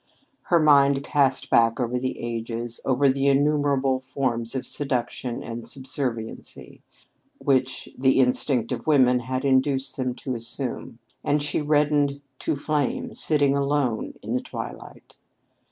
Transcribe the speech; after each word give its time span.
Her 0.45 0.59
mind 0.59 1.03
cast 1.03 1.51
back 1.51 1.79
over 1.79 1.99
the 1.99 2.17
ages 2.19 2.81
over 2.85 3.07
the 3.07 3.27
innumerable 3.27 3.99
forms 3.99 4.55
of 4.55 4.65
seduction 4.65 5.43
and 5.43 5.67
subserviency 5.67 6.81
which 7.37 7.87
the 7.95 8.19
instinct 8.19 8.71
of 8.71 8.87
women 8.87 9.19
had 9.19 9.45
induced 9.45 9.97
them 9.97 10.15
to 10.15 10.33
assume, 10.33 10.97
and 11.23 11.43
she 11.43 11.61
reddened 11.61 12.19
to 12.39 12.55
flame 12.55 13.13
sitting 13.13 13.55
alone 13.55 14.15
in 14.23 14.33
the 14.33 14.41
twilight. 14.41 15.15